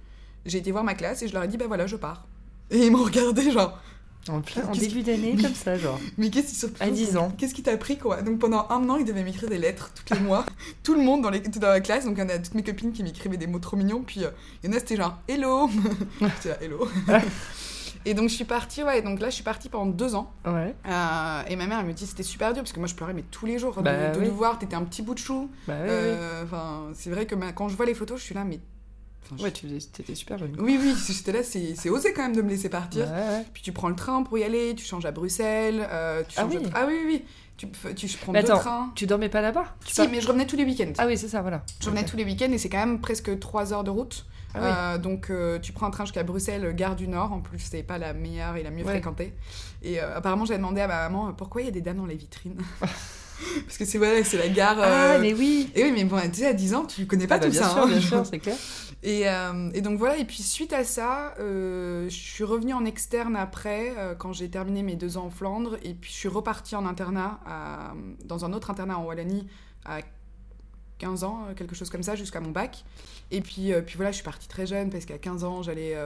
[0.45, 2.27] j'ai été voir ma classe et je leur ai dit, bah voilà, je pars.
[2.71, 3.81] Et ils m'ont regardé, genre,
[4.29, 5.99] En, plein, en début d'année, comme ça, genre.
[6.19, 7.33] mais qu'est-ce sont À 10 ans.
[7.37, 10.15] Qu'est-ce qui t'a pris, quoi Donc, pendant un an, ils devaient m'écrire des lettres tous
[10.15, 10.47] les mois.
[10.85, 12.63] Tout le monde dans, les, dans la classe, donc il y en a toutes mes
[12.63, 14.31] copines qui m'écrivaient des mots trop mignons, puis euh,
[14.63, 15.69] il y en a, c'était genre, hello
[16.21, 16.89] J'étais là, hello
[18.05, 20.33] Et donc, je suis partie, ouais, donc là, je suis partie pendant deux ans.
[20.45, 22.95] Ouais, Euh, et ma mère, elle me dit c'était super dur parce que moi je
[22.97, 24.27] pleurais mais tous les jours de, Bah de oui.
[24.29, 25.51] nous voir, t'étais un petit bout de chou.
[25.69, 25.87] bah ouais.
[25.89, 28.59] Euh, Enfin, c'est vrai que ma- quand je vois les photos, je suis là mais.
[29.25, 30.55] Enfin, Ouais, tu étais super jeune.
[30.59, 33.07] Oui, oui, j'étais là, c'est osé quand même de me laisser partir.
[33.07, 33.47] Ouais, ouais.
[33.53, 36.43] Puis tu prends le train pour y aller, tu changes à Bruxelles, euh, tu Ah
[36.43, 36.63] changes oui.
[36.63, 37.25] de- ah oui, oui, oui.
[37.57, 38.91] Tu, tu, prends Mais deux trains.
[38.97, 39.77] Tu dormais pas là-bas?
[39.87, 40.93] Si, pars- mais je revenais tous les week-ends.
[40.99, 41.63] Ah oui, c'est ça, voilà.
[41.81, 44.27] Je revenais tous les week-ends et c'est quand même presque 3 heures de route.
[44.55, 44.67] Ah oui.
[44.69, 47.33] Euh, donc euh, tu prends un train jusqu'à Bruxelles, gare du Nord.
[47.33, 48.91] En plus, c'est pas la meilleure et la mieux Ouais.
[48.93, 49.33] fréquentée.
[49.83, 52.17] Et apparemment, j'avais demandé à ma maman pourquoi il y a des dames dans les
[52.17, 52.59] vitrines?
[53.67, 54.79] Parce que c'est vrai, c'est la gare.
[54.81, 57.27] Ah, euh, mais oui Et oui, mais bon, tu sais, à 10 ans, tu connais
[57.27, 57.71] pas Ah bah, tout bien ça.
[57.71, 57.87] sûr, hein.
[57.87, 58.57] bien sûr, c'est clair.
[59.03, 62.85] Et, euh, et donc voilà, et puis suite à ça, euh, je suis revenue en
[62.85, 66.77] externe après, quand j'ai terminé mes deux ans en Flandre, et puis je suis repartie
[66.77, 69.47] en internat, à- dans un autre internat en Wallonie,
[69.85, 69.99] à
[70.99, 72.85] 15 ans, quelque chose comme ça, jusqu'à mon bac.
[73.33, 75.97] Et puis, puis voilà, je suis partie très jeune, parce qu'à 15 ans, j'allais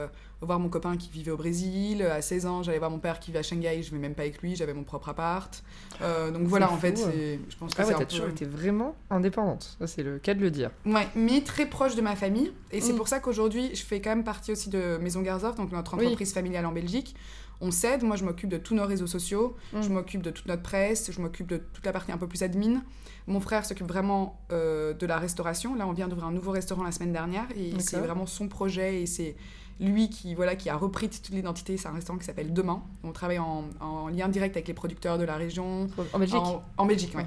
[0.41, 3.31] voir mon copain qui vivait au Brésil, à 16 ans, j'allais voir mon père qui
[3.31, 5.63] vit à Shanghai, je vais même pas avec lui, j'avais mon propre appart.
[6.01, 8.45] Euh, donc voilà, en fait, c'est- je pense que Ah ouais, t'as peu- toujours été
[8.45, 9.77] vraiment indépendante.
[9.87, 10.69] C'est le cas de le dire.
[10.85, 12.51] Ouais, mais très proche de ma famille.
[12.71, 12.97] Et c'est Mm.
[12.97, 16.05] pour ça qu'aujourd'hui, je fais quand même partie aussi de Maison Garzov, donc notre Oui.
[16.05, 17.15] entreprise familiale en Belgique.
[17.59, 19.81] On s'aide, moi je m'occupe de tous nos réseaux sociaux, Mm.
[19.81, 22.43] je m'occupe de toute notre presse, je m'occupe de toute la partie un peu plus
[22.43, 22.83] admin.
[23.25, 25.73] Mon frère s'occupe vraiment euh, de la restauration.
[25.75, 29.01] Là, on vient d'ouvrir un nouveau restaurant la semaine dernière et c'est vraiment son projet
[29.01, 29.35] et c'est
[29.79, 31.77] lui qui, voilà, qui a repris toute l'identité.
[31.77, 32.81] C'est un restaurant qui s'appelle Demain.
[33.03, 35.87] On travaille en, en lien direct avec les producteurs de la région.
[36.13, 37.23] En Belgique En, en Belgique, oui.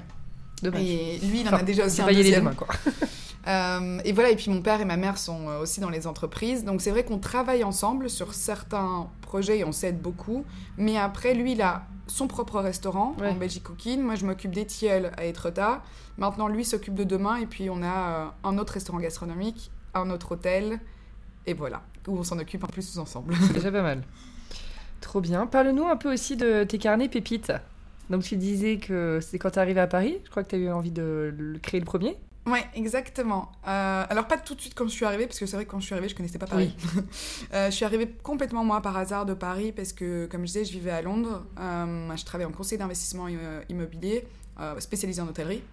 [0.61, 0.81] Dommage.
[0.81, 2.41] Et lui, il en a déjà aussi un deuxième.
[2.43, 2.67] demain, quoi.
[3.47, 6.05] Euh, et voilà, et puis mon père et ma mère sont euh, aussi dans les
[6.05, 6.63] entreprises.
[6.63, 10.45] Donc c'est vrai qu'on travaille ensemble sur certains projets et on s'aide beaucoup.
[10.77, 13.29] Mais après, lui, il a son propre restaurant Ouais.
[13.29, 13.99] en Belgique Cooking.
[13.99, 15.81] Moi, je m'occupe des tilleuls à Etretat.
[16.19, 17.37] Maintenant, lui s'occupe de demain.
[17.37, 20.79] Et puis, on a euh, un autre restaurant gastronomique, un autre hôtel.
[21.47, 23.33] Et voilà, où on s'en occupe en plus tous ensemble.
[23.47, 24.03] C'est déjà pas mal.
[25.01, 25.47] Trop bien.
[25.47, 27.51] Parle-nous un peu aussi de tes carnets pépites.
[28.09, 30.69] Donc tu disais que c'est quand t'es arrivé à Paris, je crois que t'as eu
[30.69, 32.17] envie de le créer le premier.
[32.45, 33.51] Ouais, exactement.
[33.67, 35.71] Euh, alors pas tout de suite quand je suis arrivée, parce que c'est vrai que
[35.71, 36.75] quand je suis arrivée, je connaissais pas Paris.
[37.53, 40.65] Euh, je suis arrivée complètement moi par hasard de Paris, parce que comme je disais,
[40.65, 41.43] je vivais à Londres.
[41.59, 44.25] Euh, je travaillais en conseil d'investissement immo- immobilier,
[44.79, 45.63] spécialisé en hôtellerie.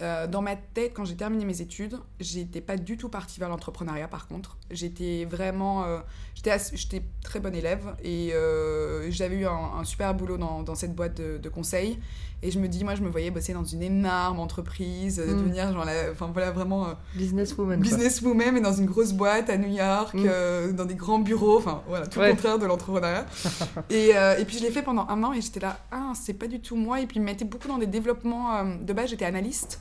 [0.00, 3.48] Euh, dans ma tête, quand j'ai terminé mes études, j'étais pas du tout partie vers
[3.48, 4.56] l'entrepreneuriat par contre.
[4.70, 5.84] J'étais vraiment.
[5.84, 5.98] Euh,
[6.34, 11.16] j'étais très bonne élève et euh, j'avais eu un, super boulot dans, dans cette boîte
[11.16, 11.98] de, de, conseil.
[12.44, 15.26] Et je me dis, moi, je me voyais bosser dans une énorme entreprise, mm.
[15.28, 16.88] devenir genre, enfin voilà, vraiment.
[17.14, 17.78] businesswoman.
[17.78, 20.72] Businesswoman, mais dans une grosse boîte à New York, mm.
[20.72, 23.26] dans des grands bureaux, enfin voilà, tout le contraire de l'entrepreneuriat.
[23.90, 26.48] et, et, puis je l'ai fait pendant un an et j'étais là, ah, c'est pas
[26.48, 27.00] du tout moi.
[27.00, 28.64] Et puis il me mettait beaucoup dans des développements.
[28.64, 29.78] de base, j'étais analyste.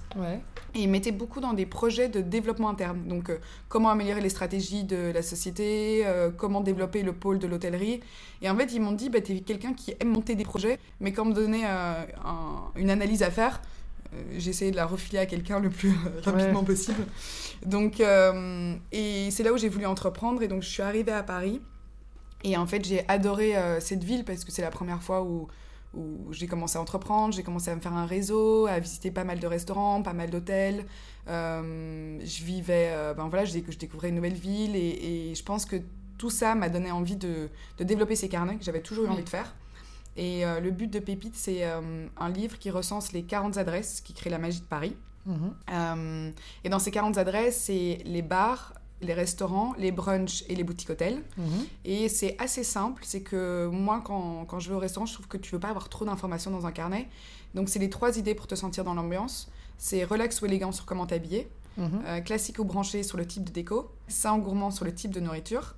[0.73, 3.07] Et il mettait beaucoup dans des projets de développement interne.
[3.07, 7.47] Donc, euh, comment améliorer les stratégies de la société, euh, comment développer le pôle de
[7.47, 7.99] l'hôtellerie.
[8.41, 10.79] Et en fait, ils m'ont dit, bah, tu es quelqu'un qui aime monter des projets,
[11.01, 12.03] mais quand on me donnait euh,
[12.75, 13.61] une analyse à faire,
[14.37, 15.93] j'essayais de la refiler à quelqu'un le plus
[16.23, 17.05] rapidement possible.
[17.65, 20.41] Donc, et c'est là où j'ai voulu entreprendre.
[20.41, 21.61] Et donc, je suis arrivée à Paris.
[22.43, 25.47] Et en fait, j'ai adoré cette ville parce que c'est la première fois où
[25.93, 29.23] où j'ai commencé à entreprendre, j'ai commencé à me faire un réseau, à visiter pas
[29.23, 30.85] mal de restaurants, pas mal d'hôtels.
[31.27, 35.65] Euh, je vivais, euh, ben voilà, je, je, découvrais une nouvelle ville et, je pense
[35.65, 35.77] que
[36.17, 39.23] tout ça m'a donné envie de, de, développer ces carnets que j'avais toujours eu envie
[39.23, 39.53] de faire.
[40.17, 44.13] Et euh, le but de Pépite, c'est un livre qui recense les 40 adresses qui
[44.13, 44.95] créent la magie de Paris.
[45.23, 46.33] Mhm.
[46.63, 50.89] et dans ces 40 adresses, c'est les bars, les restaurants, les brunchs et les boutiques
[50.89, 51.21] hôtels.
[51.37, 51.65] Mhm.
[51.85, 55.27] Et c'est assez simple, c'est que moi, quand, quand, je vais au restaurant, je trouve
[55.27, 57.07] que tu veux pas avoir trop d'informations dans un carnet.
[57.55, 59.51] Donc, c'est les trois idées pour te sentir dans l'ambiance.
[59.77, 62.01] C'est relax ou élégant sur comment t'habiller, mhm.
[62.05, 65.11] euh, classique ou branché sur le type de déco, sain ou gourmand sur le type
[65.11, 65.75] de nourriture.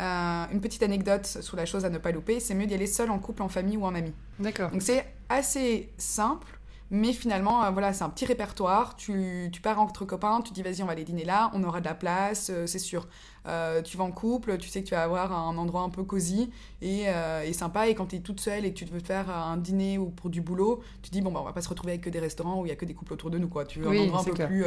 [0.00, 2.86] Euh, une petite anecdote sur la chose à ne pas louper, c'est mieux d'y aller
[2.86, 4.12] seul, en couple, en famille ou en ami.
[4.38, 4.70] D'accord.
[4.70, 6.58] Donc c'est assez simple,
[6.90, 8.96] mais finalement, euh, voilà, c'est un petit répertoire.
[8.96, 11.80] Tu, tu, pars entre copains, tu dis vas-y, on va aller dîner là, on aura
[11.80, 13.06] de la place, euh, c'est sûr.
[13.46, 16.02] Euh, tu vas en couple, tu sais que tu vas avoir un endroit un peu
[16.02, 16.50] cosy
[16.82, 17.04] et,
[17.44, 17.88] et sympa.
[17.88, 20.30] Et quand tu es toute seule et que tu veux faire un dîner ou pour
[20.30, 22.60] du boulot, tu dis bon, bah, on va pas se retrouver avec que des restaurants
[22.60, 23.64] où il y a que des couples autour de nous, quoi.
[23.64, 24.64] Tu veux un endroit un peu plus.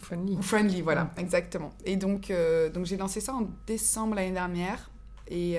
[0.00, 0.38] friendly.
[0.42, 1.70] Friendly, voilà, exactement.
[1.84, 2.32] Et donc,
[2.74, 4.90] donc j'ai lancé ça en décembre l'année dernière.
[5.28, 5.58] Et,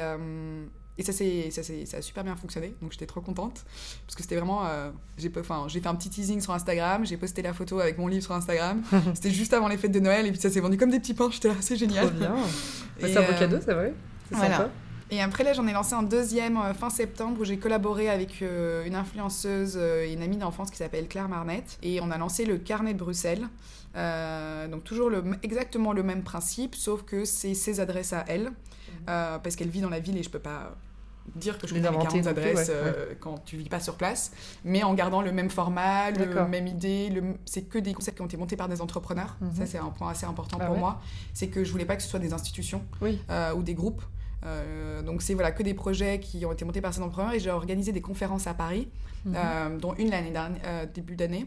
[0.99, 3.63] et ça, ça, ça a super bien fonctionné, donc j'étais trop contente.
[4.05, 4.65] Parce que c'était vraiment.
[4.65, 8.25] Euh, j'ai fait un petit teasing sur Instagram, j'ai posté la photo avec mon livre
[8.25, 8.83] sur Instagram.
[9.13, 11.13] c'était juste avant les fêtes de Noël, et puis ça s'est vendu comme des petits
[11.13, 11.29] pains.
[11.31, 12.07] J'étais là, c'est génial.
[12.07, 12.35] Trop bien.
[12.99, 13.93] c'est un beau euh, cadeau, c'est vrai.
[14.29, 14.69] C'est sympa.
[15.09, 18.41] Et après, là, j'en ai lancé un deuxième euh, fin septembre où j'ai collaboré avec
[18.41, 21.79] une influenceuse et une amie d'enfance qui s'appelle Claire Marnette.
[21.81, 23.47] Et on a lancé le carnet de Bruxelles.
[23.95, 28.51] donc, toujours le, exactement le même principe, sauf que c'est ses adresses à elle.
[29.05, 30.75] parce qu'elle vit dans la ville et je peux pas
[31.35, 34.31] dire que je connais les 40 adresses euh, quand tu vis pas sur place,
[34.63, 37.09] mais en gardant le même format, la même idée.
[37.09, 37.35] Le...
[37.45, 39.37] C'est que des concepts qui ont été montés par des entrepreneurs.
[39.41, 39.55] Mhm.
[39.55, 41.01] Ça, c'est un point assez important ah pour moi.
[41.33, 44.01] C'est que je voulais pas que ce soit des institutions euh, ou des groupes.
[44.45, 47.41] Euh, donc c'est voilà que des projets qui ont été montés par ces entrepreneurs et
[47.41, 48.87] j'ai organisé des conférences à Paris,
[49.25, 49.79] mhm.
[49.79, 51.45] dont une l'année dernière, début d'année.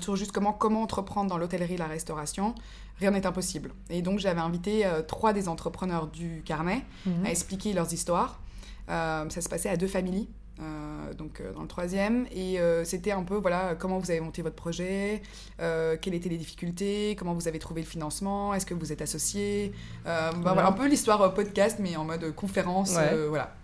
[0.00, 2.54] sur juste comment, entreprendre dans l'hôtellerie et la restauration.
[3.00, 3.72] Rien n'est impossible.
[3.90, 7.26] Et donc j'avais invité trois des entrepreneurs du carnet mhm.
[7.26, 8.38] à expliquer leurs histoires.
[8.88, 10.28] Euh, ça se passait à deux familles.
[10.60, 12.26] Euh, donc euh, dans le troisième.
[12.30, 15.22] Et c'était un peu voilà comment vous avez monté votre projet
[15.58, 19.72] quelles étaient les difficultés comment vous avez trouvé le financement est-ce que vous êtes associé
[20.04, 22.96] bah, voilà, un peu l'histoire podcast mais en mode conférence
[23.28, 23.54] voilà.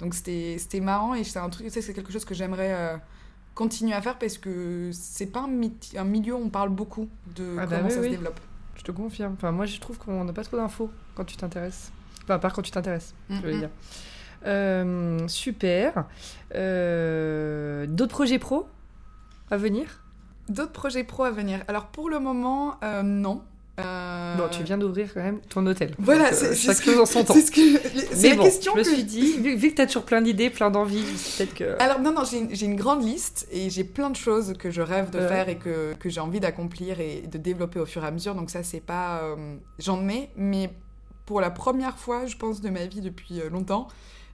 [0.00, 2.98] Donc c'était marrant et c'est un truc c'est quelque chose que j'aimerais
[3.54, 5.50] continuer à faire parce que c'est pas un,
[5.96, 8.38] un, milieu où on parle beaucoup de ah bah comment ça se développe.
[8.76, 9.32] Je te confirme.
[9.32, 11.90] Enfin moi je trouve qu'on n'a pas trop d'infos quand tu t'intéresses.
[12.22, 13.58] Enfin à part quand tu t'intéresses je veux mm-hmm.
[13.58, 13.70] dire
[15.28, 16.04] super.
[16.54, 18.66] Euh, d'autres projets pro
[19.50, 20.02] à venir?
[20.48, 21.60] D'autres projets pro à venir.
[21.68, 23.42] Alors pour le moment, euh, non.
[23.76, 25.94] Bon, tu viens d'ouvrir quand même ton hôtel.
[26.00, 27.34] Voilà, c'est chaque chose en son temps.
[27.34, 30.68] C'est la question je me suis dit, vu, que tu as toujours plein d'idées, plein
[30.68, 31.04] d'envies,
[31.36, 31.80] peut-être que...
[31.80, 35.10] Alors non, non, j'ai une, grande liste et j'ai plein de choses que je rêve
[35.10, 38.10] de faire et que, que j'ai envie d'accomplir et de développer au fur et à
[38.10, 38.34] mesure.
[38.34, 39.22] Donc ça, c'est pas...
[39.78, 40.70] J'en mets, mais
[41.24, 43.86] pour la première fois, je pense, de ma vie depuis longtemps,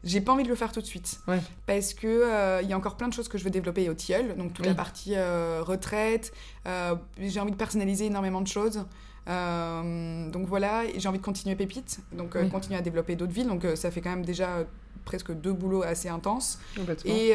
[0.04, 1.20] j'ai pas envie de le faire tout de suite.
[1.66, 3.94] Parce que euh, il y a encore plein de choses que je veux développer au
[3.94, 4.36] tilleul.
[4.36, 6.32] Donc toute la partie euh, retraite.
[6.66, 8.84] Euh, j'ai envie de personnaliser énormément de choses.
[9.26, 12.00] donc voilà, j'ai envie de continuer Pépite.
[12.12, 13.48] Donc continuer à développer d'autres villes.
[13.48, 14.64] Donc ça fait quand même déjà
[15.04, 16.58] presque deux boulots assez intenses.
[17.04, 17.32] Et,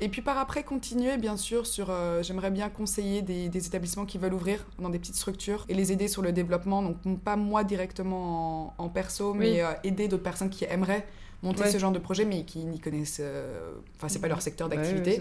[0.00, 1.92] et puis par après, continuer bien sûr sur...
[2.22, 5.92] J'aimerais bien conseiller des, des, établissements qui veulent ouvrir dans des petites structures et les
[5.92, 6.82] aider sur le développement.
[6.82, 11.06] Donc pas moi directement en, perso, mais aider d'autres personnes qui aimeraient
[11.42, 13.18] monter ce genre de projet, mais qui n'y connaissent.
[13.20, 15.20] Euh, enfin, c'est pas leur secteur d'activité.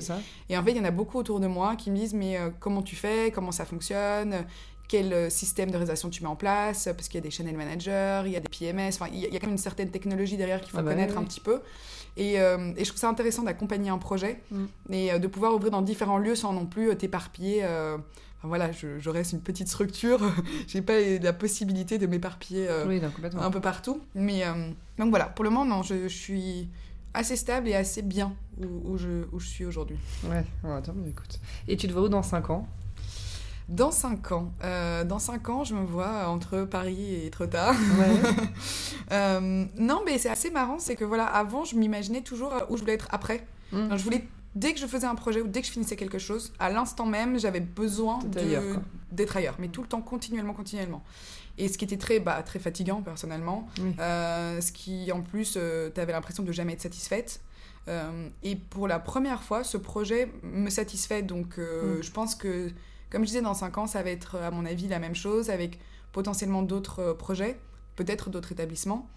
[0.49, 2.37] et en fait, il y en a beaucoup autour de moi qui me disent Mais
[2.37, 3.31] euh, comment tu fais?
[3.31, 4.45] Comment ça fonctionne?
[4.87, 8.23] Quel système de réalisation tu mets en place, parce qu'il y a des channel managers,
[8.25, 10.61] il y a des PMS, enfin, il y, a quand même une certaine technologie derrière
[10.61, 11.61] qu'il faut Ah bah connaître oui, un petit peu.
[12.17, 14.65] Et, euh, et je trouve ça intéressant d'accompagner un projet Mm.
[14.91, 17.59] et euh, de pouvoir ouvrir dans différents lieux sans non plus euh, t'éparpiller.
[17.63, 17.97] euh,
[18.39, 20.19] enfin, voilà, je, je reste une petite structure,
[20.67, 23.01] j'ai pas la possibilité de m'éparpiller euh, Oui,
[23.39, 24.01] un peu partout.
[24.15, 26.69] Mais euh, donc voilà, pour le moment, non, je, je suis
[27.13, 29.97] assez stable et assez bien où, où je, où je suis aujourd'hui.
[30.25, 31.39] Ouais, attends, mais écoute.
[31.67, 32.67] Et tu te vois où dans 5 ans?
[33.69, 37.71] Dans 5 ans, euh, dans 5 ans, je me vois entre Paris et Etretat.
[37.71, 38.31] Ouais.
[39.11, 42.81] Euh, non, mais c'est assez marrant, c'est que voilà, avant, je m'imaginais toujours où je
[42.81, 43.43] voulais être après.
[43.71, 43.77] Mm.
[43.77, 46.19] Alors, je voulais, dès que je faisais un projet ou dès que je finissais quelque
[46.19, 48.19] chose, à l'instant même, j'avais besoin
[49.11, 51.03] D'être ailleurs, mais tout le temps, continuellement, continuellement.
[51.57, 53.67] Et ce qui était très, bah, très fatigant, personnellement.
[53.79, 53.95] Oui.
[53.99, 55.53] Euh, ce qui, en plus,
[55.93, 57.41] tu avais l'impression de jamais être satisfaite.
[57.87, 61.23] Euh, et pour la première fois, ce projet me satisfait.
[61.23, 62.03] Donc, euh, Mm.
[62.03, 62.69] je pense que,
[63.09, 65.49] comme je disais, dans 5 ans, ça va être, à mon avis, la même chose,
[65.49, 65.79] avec
[66.11, 67.59] potentiellement d'autres euh, projets,
[67.95, 69.09] peut-être d'autres établissements.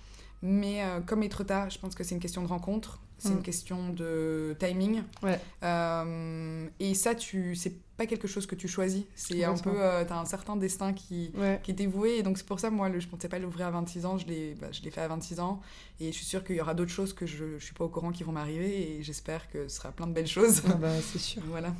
[0.43, 3.33] Mais euh, comme Etretat, je pense que c'est une question de rencontre, c'est Mm.
[3.37, 5.03] une question de timing.
[5.23, 5.39] Ouais.
[5.63, 9.05] Euh, et ça, tu, c'est pas quelque chose que tu choisis.
[9.15, 11.61] C'est un peu, euh, t'as un certain destin qui, Ouais.
[11.63, 12.17] qui est dévoué.
[12.17, 14.19] Et donc, c'est pour ça, moi, le, je pensais pas l'ouvrir à 26 ans.
[14.19, 15.61] Je l'ai, bah, je l'ai fait à 26 ans.
[16.01, 17.89] Et je suis sûre qu'il y aura d'autres choses que je, je suis pas au
[17.89, 18.97] courant qui vont m'arriver.
[18.99, 20.63] Et j'espère que ce sera plein de belles choses.
[20.67, 21.43] Ah bah, c'est sûr.
[21.47, 21.73] voilà.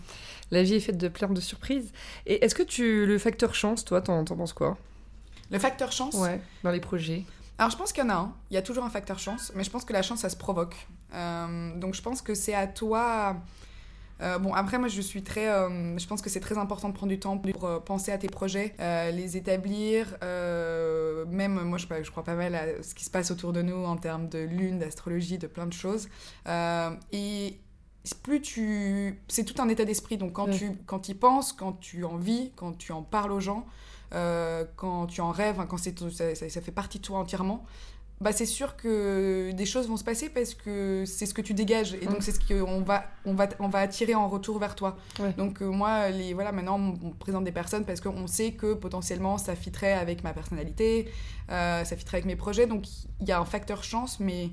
[0.53, 1.91] La vie est faite de plein de surprises.
[2.27, 4.79] Et est-ce que tu le facteur chance, toi, t'en t'en penses quoi?
[5.51, 6.15] Le facteur chance?
[6.15, 7.25] Ouais, dans les projets.
[7.59, 8.35] Alors, je pense qu'il y en a un.
[8.51, 9.53] Il y a toujours un facteur chance.
[9.55, 10.77] Mais je pense que la chance, ça se provoque.
[11.15, 13.37] Euh, donc, je pense que c'est à toi.
[14.21, 15.49] Euh, bon, après, moi, je suis très.
[15.49, 18.29] euh, je pense que c'est très important de prendre du temps pour penser à tes
[18.29, 20.17] projets, les établir.
[20.21, 23.85] même, moi, je, je crois pas mal à ce qui se passe autour de nous
[23.85, 26.09] en termes de lune, d'astrologie, de plein de choses.
[27.13, 27.59] Et
[28.23, 29.21] plus tu.
[29.29, 30.17] C'est tout un état d'esprit.
[30.17, 30.57] Donc, quand Ouais.
[30.59, 33.65] tu quand y penses, quand tu en vis, quand tu en parles aux gens,
[34.15, 37.19] euh, quand tu en rêves, hein, quand c'est ça, ça- ça fait partie de toi
[37.19, 37.65] entièrement,
[38.21, 41.55] bah c'est sûr que des choses vont se passer parce que c'est ce que tu
[41.55, 42.13] dégages et Mm.
[42.13, 44.97] donc c'est ce qu'on va, on va, on va attirer en retour vers toi.
[45.19, 45.33] Ouais.
[45.33, 49.39] Donc euh, moi, les, voilà, maintenant on présente des personnes parce qu'on sait que potentiellement
[49.39, 51.11] ça fitterait avec ma personnalité,
[51.51, 52.67] euh, ça fitterait avec mes projets.
[52.69, 52.85] Donc
[53.21, 54.51] il y a un facteur chance, mais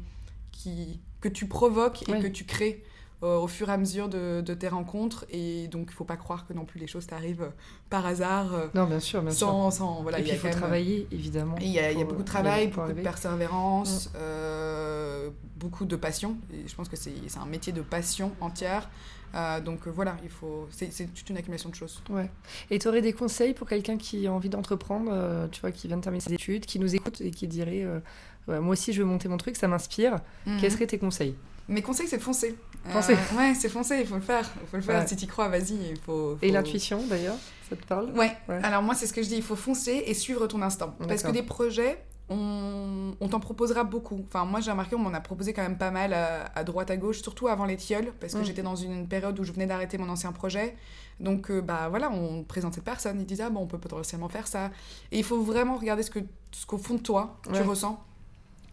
[0.51, 2.83] qui, que tu provoques et que tu crées
[3.21, 5.25] au fur et à mesure de, de tes rencontres.
[5.29, 7.49] Et donc il faut pas croire que non plus les choses t'arrivent euh,
[7.89, 8.53] par hasard.
[8.53, 9.47] euh, Non, bien sûr, bien sûr.
[9.47, 11.55] sans, sans, voilà, Et il puis il faut même- travailler, évidemment.
[11.60, 16.38] Il y y a beaucoup de euh, travail, beaucoup de persévérance, euh, beaucoup de passion.
[16.53, 18.89] Et je pense que c'est un métier de passion entière.
[19.36, 20.67] Euh, donc euh, voilà, il faut.
[20.71, 22.01] C'est toute une accumulation de choses.
[22.10, 22.32] Ouais.
[22.71, 25.88] Et tu aurais des conseils pour quelqu'un qui a envie d'entreprendre, euh, tu vois, qui
[25.88, 27.99] vient de terminer ses études, qui nous écoute et qui dirait euh,
[28.47, 30.15] Ouais, Moi aussi, je veux monter mon truc, ça m'inspire.
[30.60, 31.36] Quels seraient tes conseils?
[31.69, 32.58] Mes conseils, c'est de foncer.
[32.89, 33.13] Foncer.
[33.13, 34.49] Euh, ouais, c'est foncer, il faut le faire.
[34.62, 35.01] Il faut le faire.
[35.01, 35.08] Ouais.
[35.08, 35.73] Si tu crois, vas-y.
[35.91, 37.36] Il faut, Et l'intuition, d'ailleurs,
[37.69, 38.10] ça te parle?
[38.17, 38.36] Ouais.
[38.47, 38.60] Ouais.
[38.63, 39.36] Alors moi, c'est ce que je dis.
[39.36, 40.95] Il faut foncer et suivre ton instinct.
[41.08, 44.23] Parce que des projets, on, on t'en proposera beaucoup.
[44.27, 46.89] Enfin, moi, j'ai remarqué, on m'en a proposé quand même pas mal à, à droite,
[46.91, 48.45] à gauche, surtout avant les tilleuls, parce que Mm.
[48.45, 50.75] j'étais dans une période où je venais d'arrêter mon ancien projet.
[51.19, 54.29] Donc, euh, bah voilà, on présente cette personne, ils disent, ah bon, on peut potentiellement
[54.29, 54.71] faire ça.
[55.12, 56.19] Et il faut vraiment regarder ce que
[56.51, 58.03] ce qu'au fond de toi, tu ressens.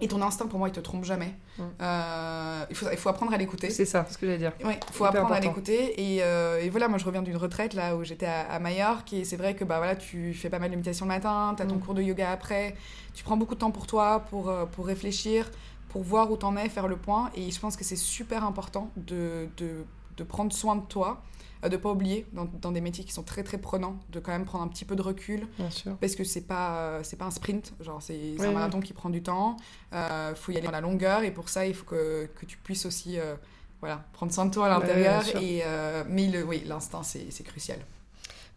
[0.01, 1.35] Et ton instinct, pour moi, il te trompe jamais.
[1.59, 1.63] Mm.
[1.81, 3.71] Euh, il, faut, il faut apprendre à l'écouter.
[3.71, 4.53] C'est ça, ce que j'allais dire.
[4.65, 6.15] Ouais, faut Hyper apprendre à l'écouter.
[6.17, 9.13] Et, euh, et voilà, moi je reviens d'une retraite là où j'étais à, à Majorque
[9.15, 11.63] et c'est vrai que bah voilà, tu fais pas mal de méditation le matin, tu
[11.63, 11.81] as ton Mm.
[11.81, 12.75] cours de yoga après,
[13.15, 15.51] tu prends beaucoup de temps pour toi, pour, euh, pour réfléchir,
[15.89, 17.31] pour voir où t'en es, faire le point.
[17.35, 19.85] Et je pense que c'est super important de, de,
[20.19, 21.23] de prendre soin de toi,
[21.69, 24.45] de pas oublier dans, dans des métiers qui sont très très prenants, de quand même
[24.45, 25.97] prendre un petit peu de recul Bien sûr.
[25.97, 28.55] parce que c'est pas euh, c'est pas un sprint genre c'est Oui, un oui.
[28.55, 29.57] marathon qui prend du temps
[29.93, 32.57] euh, faut y aller dans la longueur et pour ça il faut que, que tu
[32.59, 33.35] puisses aussi euh,
[33.81, 37.79] voilà prendre soin de toi à l'intérieur euh, mais le oui l'instinct c'est crucial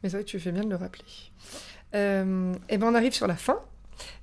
[0.03, 1.03] Mais c'est vrai que tu fais bien de le rappeler.
[1.93, 3.59] Et ben on arrive sur la fin.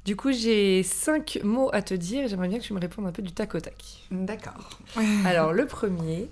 [0.07, 3.07] Du coup, j'ai cinq mots à te dire et j'aimerais bien que tu me répondes
[3.07, 3.75] un peu du tac au tac.
[4.11, 4.79] d'accord
[5.27, 6.31] Alors, le premier,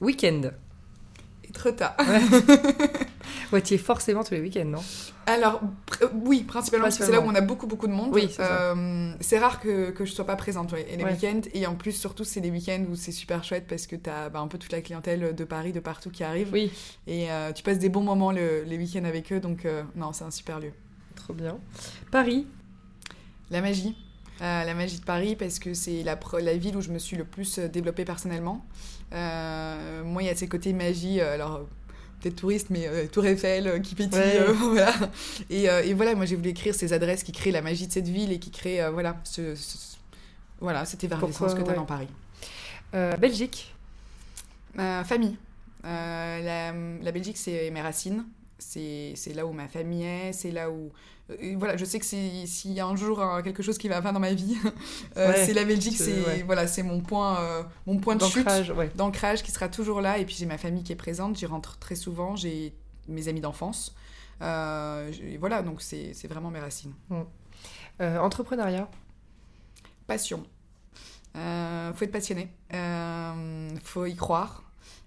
[0.00, 0.50] week-end.
[1.56, 1.94] Trop tard
[3.52, 4.82] Ouais, tu y es forcément tous les week-ends, non?
[5.26, 7.92] Alors pr- euh, oui principalement parce que c'est là où on a beaucoup beaucoup de
[7.92, 8.40] monde Oui, c'est.
[8.40, 11.12] Euh, rare que, que je sois pas présente ouais, et les Ouais.
[11.12, 14.28] week-ends et en plus surtout c'est les week-ends où c'est super chouette parce que t'as
[14.30, 16.72] bah, un peu toute la clientèle de Paris de partout qui arrive Oui,
[17.06, 20.12] et euh, tu passes des bons moments le- les week-ends avec eux donc euh, non
[20.12, 20.72] c'est un super lieu
[21.14, 21.58] trop bien.
[22.10, 22.46] Paris?
[23.50, 23.96] La magie.
[24.40, 26.14] La magie de Paris, parce que c'est la,
[26.56, 28.64] ville où je me suis le plus développée personnellement.
[29.12, 31.66] Euh, moi, il y a ces côtés magie, euh, alors
[32.20, 34.38] peut-être touriste, mais euh, Tour Eiffel euh, qui pétille, Ouais.
[34.40, 34.92] euh, voilà.
[35.50, 38.08] Et, et voilà, moi j'ai voulu écrire ces adresses qui créent la magie de cette
[38.08, 39.96] ville et qui créent, voilà, ce, ce-
[40.60, 41.74] voilà, cette effervescence que tu as ouais.
[41.76, 42.08] dans Paris.
[43.18, 43.74] Belgique.
[45.04, 45.36] Famille.
[45.84, 48.24] La, la Belgique, c'est mes racines.
[48.58, 50.90] C'est là où ma famille est, c'est là où...
[51.30, 54.00] euh, voilà, je sais que s'il y a un jour euh, quelque chose qui va
[54.00, 54.56] pas dans ma vie,
[55.16, 56.42] euh, Ouais, c'est la Belgique, c'est- ouais.
[56.42, 58.90] voilà, c'est mon point, euh, mon point de chute D'ancrage, ouais.
[58.94, 60.18] d'ancrage qui sera toujours là.
[60.18, 62.74] Et puis j'ai ma famille qui est présente, j'y rentre très souvent, j'ai
[63.08, 63.94] mes amis d'enfance.
[64.40, 66.94] Voilà, donc c'est vraiment mes racines.
[68.00, 68.88] Euh, entrepreneuriat?
[70.06, 70.44] Passion.
[71.34, 72.48] Faut être passionné.
[73.84, 74.62] Faut y croire.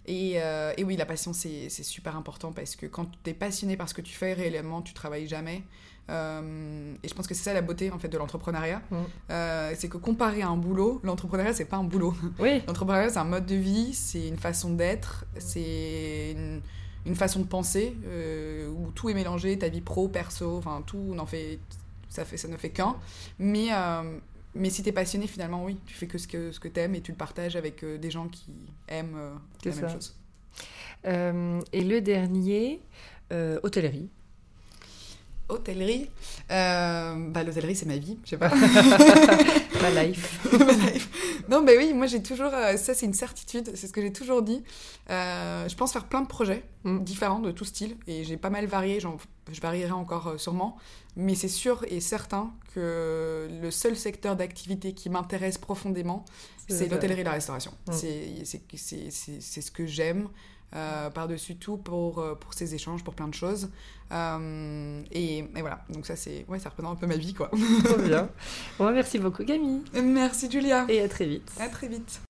[0.09, 3.77] Et, euh, et oui, la passion, c'est super important parce que quand tu es passionné
[3.77, 5.61] par ce que tu fais, réellement, tu travailles jamais.
[6.09, 8.81] Euh, et je pense que c'est ça la beauté en fait de l'entrepreneuriat.
[8.89, 8.95] Mm.
[9.29, 12.15] Euh, c'est que comparé à un boulot, l'entrepreneuriat, c'est pas un boulot.
[12.39, 16.61] Oui, L'entrepreneuriat, c'est un mode de vie, c'est une façon d'être, c'est une,
[17.05, 21.15] une façon de penser euh, où tout est mélangé, ta vie pro, perso, enfin tout
[21.27, 21.59] fait,
[22.09, 22.95] ça fait, ça ne fait qu'un.
[23.37, 23.67] Mais
[24.55, 27.01] mais si t'es passionné, finalement, oui, tu fais que ce que ce que t'aimes et
[27.01, 28.51] tu le partages avec euh, des gens qui
[28.87, 29.35] aiment euh,
[29.65, 30.15] la même chose.
[31.05, 32.81] Euh, et le dernier,
[33.63, 34.09] hôtellerie.
[35.49, 36.09] Hôtellerie,
[36.51, 38.49] euh, bah l'hôtellerie c'est ma vie, je sais pas.
[39.81, 40.39] Ma life.
[41.49, 42.51] Non, mais oui, moi j'ai toujours.
[42.53, 44.61] euh, ça, c'est une certitude, c'est ce que j'ai toujours dit.
[45.09, 46.99] Euh, je pense faire plein de projets Mm.
[47.03, 50.77] différents de tout style et j'ai pas mal varié, je varierai encore sûrement.
[51.17, 56.23] Mais c'est sûr et certain que le seul secteur d'activité qui m'intéresse profondément,
[56.69, 57.71] c'est l'hôtellerie et la restauration.
[57.87, 57.91] Mm.
[57.91, 60.29] C'est ce que j'aime.
[60.75, 63.69] Euh, par-dessus tout pour, euh, pour ces échanges, pour plein de choses.
[64.11, 67.49] Euh, et, et voilà, donc ça c'est ouais, ça représente un peu ma vie quoi.
[67.83, 68.29] Trop bien.
[68.79, 69.83] Bon, merci beaucoup, Camille.
[69.93, 70.85] Merci Julia.
[70.89, 71.51] Et à très vite.
[71.59, 72.21] À très vite.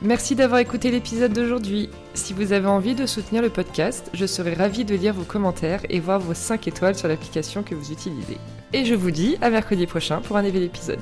[0.00, 1.90] Merci d'avoir écouté l'épisode d'aujourd'hui.
[2.14, 5.80] Si vous avez envie de soutenir le podcast, je serai ravie de lire vos commentaires
[5.88, 8.38] et voir vos 5 étoiles sur l'application que vous utilisez.
[8.72, 11.00] Et je vous dis à mercredi prochain pour un nouvel épisode.